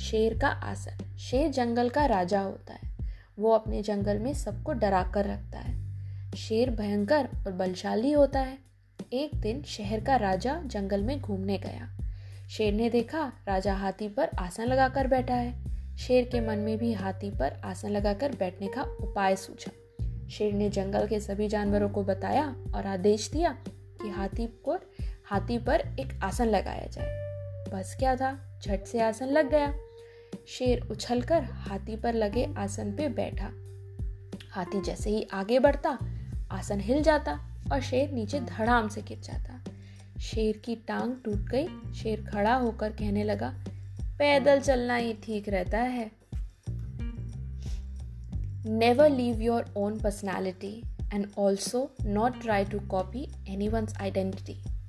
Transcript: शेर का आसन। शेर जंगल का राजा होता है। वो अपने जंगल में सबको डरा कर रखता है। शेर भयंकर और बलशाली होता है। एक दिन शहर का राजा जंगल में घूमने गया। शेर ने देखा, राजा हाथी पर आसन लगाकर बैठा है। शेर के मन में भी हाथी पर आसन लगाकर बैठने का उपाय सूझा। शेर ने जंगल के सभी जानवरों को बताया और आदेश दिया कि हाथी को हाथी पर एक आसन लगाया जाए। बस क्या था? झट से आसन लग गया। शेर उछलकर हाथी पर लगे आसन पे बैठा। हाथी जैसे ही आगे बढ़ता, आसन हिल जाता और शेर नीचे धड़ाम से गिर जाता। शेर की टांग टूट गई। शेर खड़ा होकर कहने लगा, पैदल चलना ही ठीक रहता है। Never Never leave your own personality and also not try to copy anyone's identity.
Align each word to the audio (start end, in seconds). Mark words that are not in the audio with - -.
शेर 0.00 0.38
का 0.38 0.48
आसन। 0.48 1.16
शेर 1.16 1.50
जंगल 1.50 1.88
का 1.88 2.06
राजा 2.06 2.40
होता 2.40 2.72
है। 2.72 2.96
वो 3.38 3.52
अपने 3.52 3.82
जंगल 3.82 4.18
में 4.18 4.34
सबको 4.34 4.72
डरा 4.72 5.02
कर 5.14 5.24
रखता 5.24 5.58
है। 5.58 5.80
शेर 6.36 6.70
भयंकर 6.70 7.28
और 7.46 7.52
बलशाली 7.52 8.12
होता 8.12 8.40
है। 8.40 8.58
एक 9.12 9.40
दिन 9.40 9.62
शहर 9.62 10.00
का 10.00 10.16
राजा 10.16 10.62
जंगल 10.66 11.02
में 11.02 11.20
घूमने 11.20 11.58
गया। 11.58 11.98
शेर 12.48 12.74
ने 12.74 12.90
देखा, 12.90 13.32
राजा 13.48 13.74
हाथी 13.74 14.08
पर 14.08 14.28
आसन 14.38 14.64
लगाकर 14.64 15.06
बैठा 15.06 15.34
है। 15.34 15.64
शेर 15.96 16.24
के 16.24 16.40
मन 16.40 16.58
में 16.58 16.78
भी 16.78 16.92
हाथी 16.92 17.30
पर 17.30 17.60
आसन 17.64 17.90
लगाकर 17.90 18.32
बैठने 18.32 18.66
का 18.66 18.82
उपाय 18.82 19.36
सूझा। 19.36 19.72
शेर 20.28 20.54
ने 20.54 20.70
जंगल 20.70 21.06
के 21.06 21.20
सभी 21.20 21.48
जानवरों 21.48 21.90
को 21.90 22.04
बताया 22.04 22.56
और 22.74 22.86
आदेश 22.86 23.30
दिया 23.30 23.52
कि 23.68 24.08
हाथी 24.08 24.46
को 24.46 24.74
हाथी 25.24 25.58
पर 25.58 25.80
एक 25.80 26.20
आसन 26.22 26.46
लगाया 26.46 26.86
जाए। 26.86 27.20
बस 27.74 27.96
क्या 27.98 28.16
था? 28.16 28.60
झट 28.66 28.84
से 28.84 29.00
आसन 29.00 29.26
लग 29.26 29.50
गया। 29.50 29.74
शेर 30.58 30.88
उछलकर 30.90 31.42
हाथी 31.42 31.96
पर 31.96 32.14
लगे 32.14 32.54
आसन 32.58 32.92
पे 32.92 33.08
बैठा। 33.08 33.50
हाथी 34.50 34.82
जैसे 34.82 35.10
ही 35.10 35.26
आगे 35.32 35.58
बढ़ता, 35.58 35.98
आसन 36.50 36.80
हिल 36.80 37.02
जाता 37.02 37.40
और 37.72 37.80
शेर 37.80 38.10
नीचे 38.10 38.40
धड़ाम 38.40 38.88
से 38.88 39.02
गिर 39.02 39.20
जाता। 39.20 39.64
शेर 40.20 40.56
की 40.56 40.76
टांग 40.76 41.12
टूट 41.24 41.48
गई। 41.48 41.92
शेर 41.92 42.22
खड़ा 42.22 42.54
होकर 42.54 42.92
कहने 42.92 43.24
लगा, 43.24 43.54
पैदल 44.18 44.60
चलना 44.60 44.96
ही 44.96 45.14
ठीक 45.14 45.48
रहता 45.48 45.78
है। 45.78 46.10
Never 48.66 49.10
Never 49.10 49.20
leave 49.20 49.48
your 49.48 49.64
own 49.78 50.02
personality 50.06 50.74
and 51.14 51.24
also 51.38 51.80
not 52.16 52.42
try 52.42 52.70
to 52.74 52.78
copy 52.94 53.22
anyone's 53.50 54.00
identity. 54.02 54.79